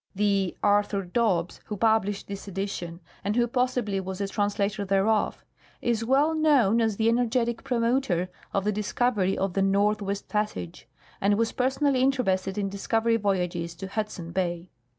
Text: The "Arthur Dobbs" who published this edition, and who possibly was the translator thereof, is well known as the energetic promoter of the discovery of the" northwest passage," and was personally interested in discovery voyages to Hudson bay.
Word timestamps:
The 0.15 0.57
"Arthur 0.63 1.03
Dobbs" 1.03 1.59
who 1.65 1.77
published 1.77 2.25
this 2.25 2.47
edition, 2.47 3.01
and 3.23 3.35
who 3.35 3.45
possibly 3.45 3.99
was 3.99 4.17
the 4.17 4.27
translator 4.27 4.83
thereof, 4.83 5.45
is 5.79 6.03
well 6.03 6.33
known 6.33 6.81
as 6.81 6.97
the 6.97 7.07
energetic 7.07 7.63
promoter 7.63 8.29
of 8.51 8.63
the 8.63 8.71
discovery 8.71 9.37
of 9.37 9.53
the" 9.53 9.61
northwest 9.77 10.27
passage," 10.27 10.87
and 11.21 11.37
was 11.37 11.51
personally 11.51 12.01
interested 12.01 12.57
in 12.57 12.67
discovery 12.67 13.17
voyages 13.17 13.75
to 13.75 13.89
Hudson 13.89 14.31
bay. 14.31 14.71